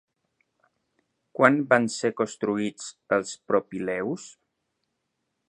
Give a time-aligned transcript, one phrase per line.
[1.39, 4.27] Quan van ser construïts els Propileus?